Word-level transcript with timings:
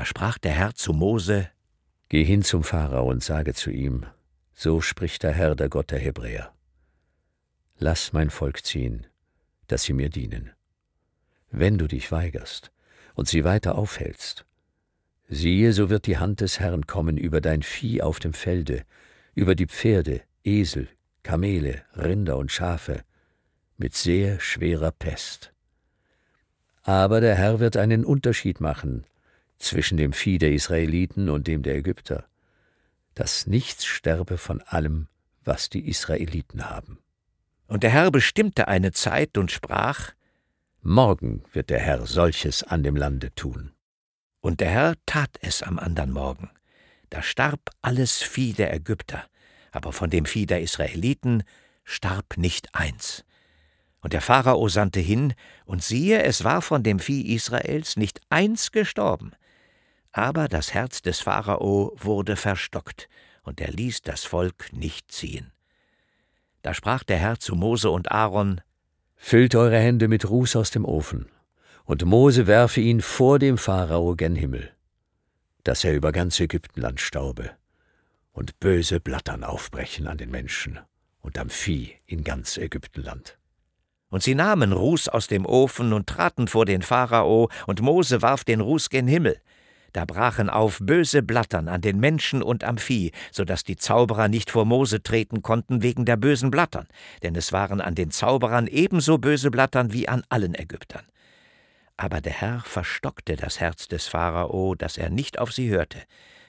Da 0.00 0.06
sprach 0.06 0.38
der 0.38 0.52
Herr 0.52 0.74
zu 0.74 0.94
Mose, 0.94 1.50
Geh 2.08 2.24
hin 2.24 2.40
zum 2.40 2.64
Pharao 2.64 3.10
und 3.10 3.22
sage 3.22 3.52
zu 3.52 3.70
ihm, 3.70 4.06
so 4.54 4.80
spricht 4.80 5.22
der 5.22 5.32
Herr, 5.32 5.54
der 5.54 5.68
Gott 5.68 5.90
der 5.90 5.98
Hebräer. 5.98 6.54
Lass 7.78 8.14
mein 8.14 8.30
Volk 8.30 8.64
ziehen, 8.64 9.06
dass 9.66 9.82
sie 9.82 9.92
mir 9.92 10.08
dienen. 10.08 10.52
Wenn 11.50 11.76
du 11.76 11.86
dich 11.86 12.10
weigerst 12.10 12.72
und 13.14 13.28
sie 13.28 13.44
weiter 13.44 13.74
aufhältst, 13.74 14.46
siehe, 15.28 15.74
so 15.74 15.90
wird 15.90 16.06
die 16.06 16.16
Hand 16.16 16.40
des 16.40 16.60
Herrn 16.60 16.86
kommen 16.86 17.18
über 17.18 17.42
dein 17.42 17.62
Vieh 17.62 18.00
auf 18.00 18.20
dem 18.20 18.32
Felde, 18.32 18.86
über 19.34 19.54
die 19.54 19.66
Pferde, 19.66 20.22
Esel, 20.44 20.88
Kamele, 21.22 21.82
Rinder 21.94 22.38
und 22.38 22.50
Schafe, 22.50 23.02
mit 23.76 23.94
sehr 23.94 24.40
schwerer 24.40 24.92
Pest. 24.92 25.52
Aber 26.84 27.20
der 27.20 27.34
Herr 27.34 27.60
wird 27.60 27.76
einen 27.76 28.06
Unterschied 28.06 28.62
machen 28.62 29.04
zwischen 29.60 29.96
dem 29.96 30.12
Vieh 30.12 30.38
der 30.38 30.52
Israeliten 30.52 31.28
und 31.28 31.46
dem 31.46 31.62
der 31.62 31.76
Ägypter, 31.76 32.24
dass 33.14 33.46
nichts 33.46 33.84
sterbe 33.84 34.38
von 34.38 34.60
allem, 34.62 35.06
was 35.44 35.70
die 35.70 35.88
Israeliten 35.88 36.68
haben. 36.68 36.98
Und 37.66 37.84
der 37.84 37.90
Herr 37.90 38.10
bestimmte 38.10 38.66
eine 38.66 38.90
Zeit 38.92 39.38
und 39.38 39.52
sprach, 39.52 40.12
Morgen 40.82 41.44
wird 41.52 41.70
der 41.70 41.78
Herr 41.78 42.06
solches 42.06 42.62
an 42.62 42.82
dem 42.82 42.96
Lande 42.96 43.34
tun. 43.34 43.72
Und 44.40 44.60
der 44.60 44.70
Herr 44.70 44.94
tat 45.04 45.38
es 45.42 45.62
am 45.62 45.78
andern 45.78 46.10
Morgen. 46.10 46.50
Da 47.10 47.22
starb 47.22 47.60
alles 47.82 48.22
Vieh 48.22 48.54
der 48.54 48.72
Ägypter, 48.72 49.26
aber 49.72 49.92
von 49.92 50.08
dem 50.08 50.24
Vieh 50.24 50.46
der 50.46 50.62
Israeliten 50.62 51.42
starb 51.84 52.38
nicht 52.38 52.74
eins. 52.74 53.24
Und 54.00 54.14
der 54.14 54.22
Pharao 54.22 54.68
sandte 54.68 55.00
hin, 55.00 55.34
und 55.66 55.82
siehe, 55.82 56.22
es 56.22 56.44
war 56.44 56.62
von 56.62 56.82
dem 56.82 56.98
Vieh 56.98 57.34
Israels 57.34 57.96
nicht 57.96 58.20
eins 58.30 58.72
gestorben. 58.72 59.32
Aber 60.12 60.48
das 60.48 60.74
Herz 60.74 61.02
des 61.02 61.20
Pharao 61.20 61.94
wurde 61.96 62.36
verstockt, 62.36 63.08
und 63.42 63.60
er 63.60 63.70
ließ 63.70 64.02
das 64.02 64.24
Volk 64.24 64.72
nicht 64.72 65.10
ziehen. 65.12 65.52
Da 66.62 66.74
sprach 66.74 67.04
der 67.04 67.18
Herr 67.18 67.38
zu 67.38 67.54
Mose 67.54 67.90
und 67.90 68.10
Aaron, 68.10 68.60
Füllt 69.16 69.54
eure 69.54 69.78
Hände 69.78 70.08
mit 70.08 70.28
Ruß 70.28 70.56
aus 70.56 70.70
dem 70.70 70.84
Ofen, 70.84 71.30
und 71.84 72.04
Mose 72.04 72.46
werfe 72.46 72.80
ihn 72.80 73.00
vor 73.02 73.38
dem 73.38 73.58
Pharao 73.58 74.16
gen 74.16 74.34
Himmel, 74.34 74.70
dass 75.64 75.84
er 75.84 75.94
über 75.94 76.10
ganz 76.10 76.40
Ägyptenland 76.40 77.00
staube, 77.00 77.50
und 78.32 78.58
böse 78.60 79.00
Blattern 79.00 79.44
aufbrechen 79.44 80.06
an 80.06 80.18
den 80.18 80.30
Menschen 80.30 80.80
und 81.20 81.38
am 81.38 81.50
Vieh 81.50 81.96
in 82.06 82.24
ganz 82.24 82.56
Ägyptenland. 82.56 83.38
Und 84.08 84.22
sie 84.22 84.34
nahmen 84.34 84.72
Ruß 84.72 85.08
aus 85.08 85.28
dem 85.28 85.46
Ofen 85.46 85.92
und 85.92 86.08
traten 86.08 86.48
vor 86.48 86.66
den 86.66 86.82
Pharao, 86.82 87.48
und 87.66 87.80
Mose 87.80 88.22
warf 88.22 88.44
den 88.44 88.60
Ruß 88.60 88.90
gen 88.90 89.06
Himmel. 89.06 89.40
Da 89.92 90.04
brachen 90.04 90.48
auf 90.48 90.78
böse 90.80 91.22
Blattern 91.22 91.68
an 91.68 91.80
den 91.80 91.98
Menschen 91.98 92.42
und 92.42 92.62
am 92.64 92.78
Vieh, 92.78 93.12
so 93.32 93.44
dass 93.44 93.64
die 93.64 93.76
Zauberer 93.76 94.28
nicht 94.28 94.50
vor 94.50 94.64
Mose 94.64 95.02
treten 95.02 95.42
konnten 95.42 95.82
wegen 95.82 96.04
der 96.04 96.16
bösen 96.16 96.50
Blattern, 96.50 96.86
denn 97.22 97.34
es 97.34 97.52
waren 97.52 97.80
an 97.80 97.94
den 97.94 98.10
Zauberern 98.10 98.66
ebenso 98.66 99.18
böse 99.18 99.50
Blattern 99.50 99.92
wie 99.92 100.08
an 100.08 100.22
allen 100.28 100.54
Ägyptern. 100.54 101.04
Aber 101.96 102.20
der 102.20 102.32
Herr 102.32 102.60
verstockte 102.60 103.36
das 103.36 103.60
Herz 103.60 103.88
des 103.88 104.06
Pharao, 104.06 104.74
dass 104.74 104.96
er 104.96 105.10
nicht 105.10 105.38
auf 105.38 105.52
sie 105.52 105.68
hörte, 105.68 105.98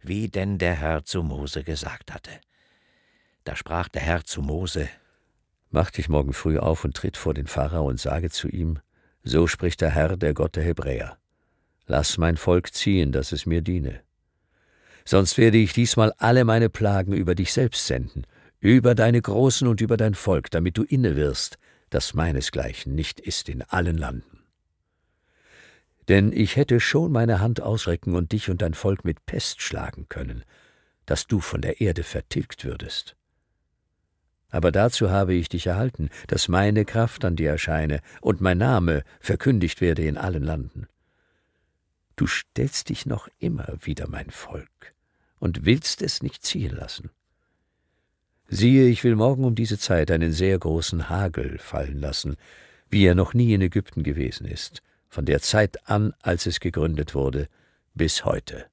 wie 0.00 0.28
denn 0.28 0.58
der 0.58 0.74
Herr 0.74 1.04
zu 1.04 1.22
Mose 1.22 1.62
gesagt 1.62 2.12
hatte. 2.12 2.30
Da 3.44 3.54
sprach 3.54 3.88
der 3.88 4.02
Herr 4.02 4.24
zu 4.24 4.42
Mose, 4.42 4.88
Mach 5.70 5.90
dich 5.90 6.08
morgen 6.08 6.32
früh 6.32 6.58
auf 6.58 6.84
und 6.84 6.96
tritt 6.96 7.16
vor 7.16 7.34
den 7.34 7.46
Pharao 7.46 7.86
und 7.88 8.00
sage 8.00 8.30
zu 8.30 8.48
ihm, 8.48 8.78
so 9.22 9.46
spricht 9.46 9.80
der 9.80 9.90
Herr, 9.90 10.16
der 10.16 10.34
Gott 10.34 10.56
der 10.56 10.62
Hebräer. 10.62 11.18
Lass 11.86 12.18
mein 12.18 12.36
Volk 12.36 12.74
ziehen, 12.74 13.12
dass 13.12 13.32
es 13.32 13.46
mir 13.46 13.62
diene. 13.62 14.00
Sonst 15.04 15.38
werde 15.38 15.58
ich 15.58 15.72
diesmal 15.72 16.12
alle 16.18 16.44
meine 16.44 16.68
Plagen 16.68 17.12
über 17.12 17.34
dich 17.36 17.52
selbst 17.52 17.86
senden, 17.86 18.26
über 18.58 18.94
deine 18.96 19.22
Großen 19.22 19.68
und 19.68 19.80
über 19.80 19.96
dein 19.96 20.14
Volk, 20.14 20.50
damit 20.50 20.76
du 20.76 20.82
inne 20.82 21.14
wirst, 21.14 21.58
dass 21.90 22.14
meinesgleichen 22.14 22.94
nicht 22.94 23.20
ist 23.20 23.48
in 23.48 23.62
allen 23.62 23.96
Landen. 23.96 24.40
Denn 26.08 26.32
ich 26.32 26.56
hätte 26.56 26.80
schon 26.80 27.12
meine 27.12 27.40
Hand 27.40 27.60
ausrecken 27.60 28.14
und 28.14 28.32
dich 28.32 28.50
und 28.50 28.62
dein 28.62 28.74
Volk 28.74 29.04
mit 29.04 29.24
Pest 29.26 29.62
schlagen 29.62 30.06
können, 30.08 30.44
dass 31.04 31.26
du 31.26 31.40
von 31.40 31.60
der 31.60 31.80
Erde 31.80 32.02
vertilgt 32.02 32.64
würdest. 32.64 33.16
Aber 34.48 34.72
dazu 34.72 35.10
habe 35.10 35.34
ich 35.34 35.48
dich 35.48 35.66
erhalten, 35.66 36.10
dass 36.28 36.48
meine 36.48 36.84
Kraft 36.84 37.24
an 37.24 37.36
dir 37.36 37.50
erscheine 37.50 38.00
und 38.20 38.40
mein 38.40 38.58
Name 38.58 39.02
verkündigt 39.20 39.80
werde 39.80 40.04
in 40.04 40.16
allen 40.16 40.42
Landen. 40.42 40.86
Du 42.16 42.26
stellst 42.26 42.88
dich 42.88 43.06
noch 43.06 43.28
immer 43.38 43.66
wider 43.82 44.08
mein 44.08 44.30
Volk 44.30 44.94
und 45.38 45.64
willst 45.66 46.02
es 46.02 46.22
nicht 46.22 46.44
ziehen 46.44 46.74
lassen. 46.74 47.10
Siehe, 48.48 48.88
ich 48.88 49.04
will 49.04 49.16
morgen 49.16 49.44
um 49.44 49.54
diese 49.54 49.78
Zeit 49.78 50.10
einen 50.10 50.32
sehr 50.32 50.58
großen 50.58 51.08
Hagel 51.08 51.58
fallen 51.58 52.00
lassen, 52.00 52.36
wie 52.88 53.04
er 53.04 53.14
noch 53.14 53.34
nie 53.34 53.52
in 53.52 53.60
Ägypten 53.60 54.02
gewesen 54.02 54.46
ist, 54.46 54.82
von 55.08 55.24
der 55.24 55.40
Zeit 55.40 55.88
an, 55.88 56.14
als 56.22 56.46
es 56.46 56.60
gegründet 56.60 57.14
wurde, 57.14 57.48
bis 57.94 58.24
heute. 58.24 58.66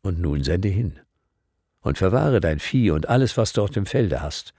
Und 0.00 0.18
nun 0.18 0.42
sende 0.42 0.68
hin 0.68 0.98
und 1.82 1.98
verwahre 1.98 2.40
dein 2.40 2.58
Vieh 2.58 2.90
und 2.90 3.08
alles, 3.08 3.36
was 3.36 3.52
du 3.52 3.62
auf 3.62 3.70
dem 3.70 3.86
Felde 3.86 4.22
hast, 4.22 4.54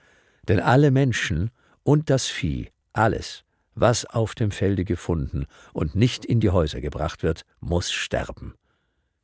denn 0.47 0.59
alle 0.59 0.91
Menschen 0.91 1.51
und 1.83 2.09
das 2.09 2.27
Vieh, 2.27 2.69
alles, 2.93 3.43
was 3.75 4.05
auf 4.05 4.35
dem 4.35 4.51
Felde 4.51 4.85
gefunden 4.85 5.45
und 5.73 5.95
nicht 5.95 6.25
in 6.25 6.39
die 6.39 6.49
Häuser 6.49 6.81
gebracht 6.81 7.23
wird, 7.23 7.45
muss 7.59 7.91
sterben, 7.91 8.55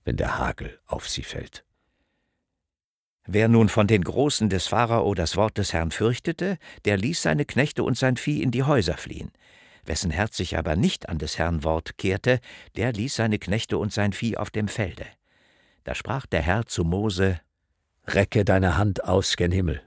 wenn 0.03 0.17
der 0.17 0.37
Hagel 0.37 0.79
auf 0.85 1.07
sie 1.07 1.23
fällt. 1.23 1.63
Wer 3.25 3.47
nun 3.47 3.69
von 3.69 3.85
den 3.85 4.03
Großen 4.03 4.49
des 4.49 4.67
Pharao 4.67 5.13
das 5.13 5.35
Wort 5.35 5.57
des 5.59 5.71
Herrn 5.71 5.91
fürchtete, 5.91 6.57
der 6.85 6.97
ließ 6.97 7.21
seine 7.21 7.45
Knechte 7.45 7.83
und 7.83 7.95
sein 7.95 8.17
Vieh 8.17 8.41
in 8.41 8.49
die 8.49 8.63
Häuser 8.63 8.97
fliehen. 8.97 9.31
Wessen 9.85 10.09
Herz 10.09 10.37
sich 10.37 10.57
aber 10.57 10.75
nicht 10.75 11.09
an 11.09 11.19
des 11.19 11.37
Herrn 11.37 11.63
Wort 11.63 11.97
kehrte, 11.97 12.39
der 12.75 12.91
ließ 12.91 13.15
seine 13.15 13.37
Knechte 13.37 13.77
und 13.77 13.93
sein 13.93 14.13
Vieh 14.13 14.37
auf 14.37 14.49
dem 14.49 14.67
Felde. 14.67 15.05
Da 15.83 15.93
sprach 15.93 16.25
der 16.25 16.41
Herr 16.41 16.65
zu 16.65 16.83
Mose, 16.83 17.39
Recke 18.07 18.43
deine 18.45 18.77
Hand 18.77 19.03
aus 19.03 19.37
gen 19.37 19.51
Himmel, 19.51 19.81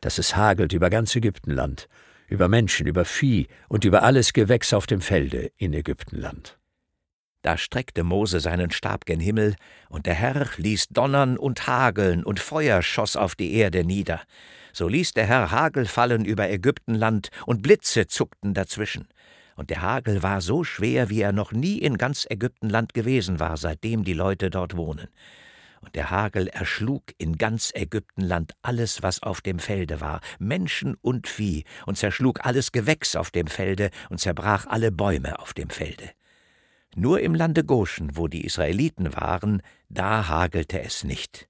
dass 0.00 0.16
es 0.16 0.36
hagelt 0.36 0.72
über 0.72 0.88
ganz 0.88 1.14
Ägyptenland, 1.14 1.88
über 2.28 2.48
Menschen, 2.48 2.86
über 2.86 3.04
Vieh 3.04 3.48
und 3.68 3.84
über 3.84 4.02
alles 4.02 4.32
Gewächs 4.32 4.72
auf 4.72 4.86
dem 4.86 5.00
Felde 5.00 5.50
in 5.56 5.72
Ägyptenland. 5.72 6.58
Da 7.42 7.56
streckte 7.56 8.04
Mose 8.04 8.40
seinen 8.40 8.70
Stab 8.70 9.06
gen 9.06 9.20
Himmel, 9.20 9.54
und 9.88 10.06
der 10.06 10.14
Herr 10.14 10.46
ließ 10.56 10.88
donnern 10.88 11.38
und 11.38 11.66
hageln, 11.66 12.24
und 12.24 12.40
Feuer 12.40 12.82
schoss 12.82 13.16
auf 13.16 13.34
die 13.34 13.54
Erde 13.54 13.84
nieder. 13.84 14.20
So 14.72 14.88
ließ 14.88 15.12
der 15.12 15.26
Herr 15.26 15.50
Hagel 15.50 15.86
fallen 15.86 16.24
über 16.24 16.50
Ägyptenland, 16.50 17.30
und 17.46 17.62
Blitze 17.62 18.06
zuckten 18.06 18.54
dazwischen. 18.54 19.08
Und 19.56 19.70
der 19.70 19.82
Hagel 19.82 20.22
war 20.22 20.40
so 20.40 20.62
schwer, 20.62 21.10
wie 21.10 21.20
er 21.20 21.32
noch 21.32 21.52
nie 21.52 21.78
in 21.78 21.96
ganz 21.96 22.26
Ägyptenland 22.28 22.92
gewesen 22.92 23.40
war, 23.40 23.56
seitdem 23.56 24.04
die 24.04 24.12
Leute 24.12 24.50
dort 24.50 24.76
wohnen 24.76 25.08
und 25.80 25.94
der 25.94 26.10
Hagel 26.10 26.48
erschlug 26.48 27.02
in 27.18 27.36
ganz 27.36 27.72
Ägyptenland 27.74 28.52
alles, 28.62 29.02
was 29.02 29.22
auf 29.22 29.40
dem 29.40 29.58
Felde 29.58 30.00
war, 30.00 30.20
Menschen 30.38 30.96
und 31.00 31.28
Vieh, 31.28 31.64
und 31.86 31.96
zerschlug 31.96 32.44
alles 32.44 32.72
Gewächs 32.72 33.16
auf 33.16 33.30
dem 33.30 33.46
Felde 33.46 33.90
und 34.10 34.18
zerbrach 34.18 34.66
alle 34.66 34.92
Bäume 34.92 35.38
auf 35.38 35.54
dem 35.54 35.70
Felde. 35.70 36.10
Nur 36.94 37.20
im 37.20 37.34
Lande 37.34 37.64
Goshen, 37.64 38.16
wo 38.16 38.28
die 38.28 38.44
Israeliten 38.44 39.14
waren, 39.14 39.62
da 39.88 40.28
hagelte 40.28 40.80
es 40.80 41.04
nicht. 41.04 41.48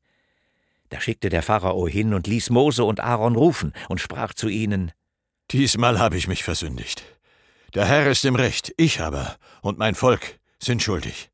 Da 0.90 1.00
schickte 1.00 1.28
der 1.28 1.42
Pharao 1.42 1.86
hin 1.86 2.14
und 2.14 2.26
ließ 2.26 2.50
Mose 2.50 2.84
und 2.84 3.00
Aaron 3.00 3.36
rufen 3.36 3.72
und 3.88 4.00
sprach 4.00 4.34
zu 4.34 4.48
ihnen: 4.48 4.92
Diesmal 5.50 5.98
habe 5.98 6.16
ich 6.16 6.28
mich 6.28 6.44
versündigt. 6.44 7.02
Der 7.74 7.86
Herr 7.86 8.10
ist 8.10 8.24
im 8.24 8.34
Recht, 8.34 8.72
ich 8.76 9.00
aber 9.00 9.36
und 9.60 9.78
mein 9.78 9.94
Volk 9.94 10.38
sind 10.58 10.82
schuldig. 10.82 11.30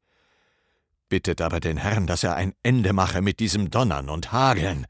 Bittet 1.09 1.41
aber 1.41 1.61
den 1.61 1.77
Herrn, 1.77 2.07
dass 2.07 2.25
er 2.25 2.35
ein 2.37 2.55
Ende 2.63 2.93
mache 2.93 3.21
mit 3.21 3.41
diesem 3.41 3.71
Donnern 3.71 4.09
und 4.09 4.33
Hageln. 4.33 4.87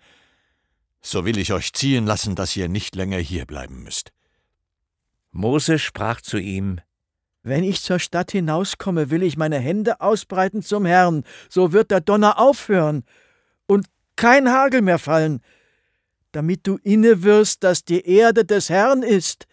So 1.00 1.24
will 1.24 1.38
ich 1.38 1.52
euch 1.52 1.72
ziehen 1.72 2.06
lassen, 2.06 2.34
dass 2.34 2.56
ihr 2.56 2.68
nicht 2.68 2.94
länger 2.94 3.18
hier 3.18 3.46
bleiben 3.46 3.82
müsst. 3.82 4.12
Mose 5.32 5.78
sprach 5.78 6.20
zu 6.20 6.38
ihm, 6.38 6.80
Wenn 7.42 7.64
ich 7.64 7.82
zur 7.82 7.98
Stadt 7.98 8.30
hinauskomme, 8.30 9.10
will 9.10 9.22
ich 9.22 9.36
meine 9.36 9.58
Hände 9.58 10.00
ausbreiten 10.00 10.62
zum 10.62 10.86
Herrn, 10.86 11.24
so 11.50 11.72
wird 11.72 11.90
der 11.90 12.00
Donner 12.00 12.38
aufhören 12.38 13.04
und 13.66 13.86
kein 14.16 14.48
Hagel 14.48 14.80
mehr 14.80 14.98
fallen, 14.98 15.42
damit 16.32 16.66
du 16.66 16.78
inne 16.82 17.22
wirst, 17.22 17.64
dass 17.64 17.84
die 17.84 18.06
Erde 18.06 18.44
des 18.44 18.70
Herrn 18.70 19.02
ist. 19.02 19.46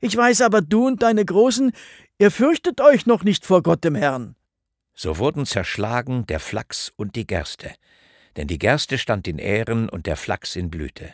Ich 0.00 0.16
weiß 0.16 0.40
aber, 0.40 0.60
du 0.62 0.86
und 0.86 1.02
deine 1.02 1.24
Großen, 1.24 1.72
ihr 2.18 2.30
fürchtet 2.30 2.80
euch 2.80 3.06
noch 3.06 3.22
nicht 3.22 3.46
vor 3.46 3.62
Gott 3.62 3.84
dem 3.84 3.94
Herrn. 3.94 4.34
So 4.94 5.18
wurden 5.18 5.44
zerschlagen 5.44 6.24
der 6.26 6.40
Flachs 6.40 6.92
und 6.96 7.16
die 7.16 7.26
Gerste, 7.26 7.72
denn 8.36 8.46
die 8.46 8.58
Gerste 8.58 8.96
stand 8.96 9.26
in 9.26 9.38
Ähren 9.38 9.88
und 9.88 10.06
der 10.06 10.16
Flachs 10.16 10.56
in 10.56 10.70
Blüte. 10.70 11.12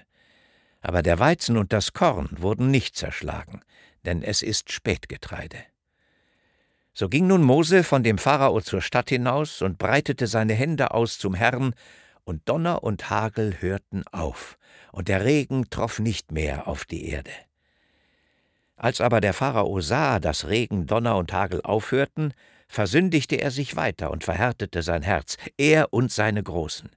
Aber 0.83 1.03
der 1.03 1.19
Weizen 1.19 1.57
und 1.57 1.73
das 1.73 1.93
Korn 1.93 2.29
wurden 2.33 2.71
nicht 2.71 2.97
zerschlagen, 2.97 3.63
denn 4.05 4.23
es 4.23 4.43
ist 4.43 4.73
Spätgetreide. 4.73 5.59
So 6.93 7.09
ging 7.09 7.27
nun 7.27 7.43
Mose 7.43 7.85
von 7.85 8.03
dem 8.03 8.19
Pharao 8.19 8.61
zur 8.61 8.83
Stadt 8.83 9.09
hinaus 9.09 9.63
und 9.63 9.79
breitete 9.79 10.27
seine 10.27 10.55
Hände 10.55 10.93
aus 10.93 11.19
zum 11.19 11.35
Herrn, 11.35 11.75
und 12.25 12.49
Donner 12.49 12.85
und 12.85 13.11
Hagel 13.11 13.57
hörten 13.61 14.05
auf, 14.13 14.59
und 14.93 15.09
der 15.09 15.25
Regen 15.25 15.71
troff 15.71 15.99
nicht 15.99 16.33
mehr 16.33 16.69
auf 16.69 16.85
die 16.85 17.09
Erde. 17.09 17.31
Als 18.77 19.01
aber 19.01 19.21
der 19.21 19.33
Pharao 19.35 19.81
sah, 19.81 20.21
dass 20.21 20.49
Regen, 20.49 20.87
Donner 20.87 21.17
und 21.17 21.33
Hagel 21.33 21.61
aufhörten, 21.63 22.35
versündigte 22.71 23.35
er 23.35 23.51
sich 23.51 23.75
weiter 23.75 24.13
und 24.13 24.23
verhärtete 24.23 24.83
sein 24.83 25.03
Herz, 25.03 25.37
er 25.59 25.93
und 25.93 26.13
seine 26.13 26.43
Großen. 26.43 26.89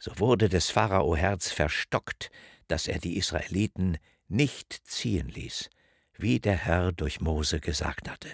So 0.00 0.18
wurde 0.18 0.48
des 0.48 0.70
Pharao 0.70 1.16
Herz 1.16 1.50
verstockt, 1.50 2.30
dass 2.66 2.88
er 2.88 2.98
die 2.98 3.16
Israeliten 3.16 3.98
nicht 4.26 4.72
ziehen 4.72 5.28
ließ, 5.28 5.70
wie 6.16 6.40
der 6.40 6.56
Herr 6.56 6.92
durch 6.92 7.20
Mose 7.20 7.60
gesagt 7.60 8.10
hatte. 8.10 8.28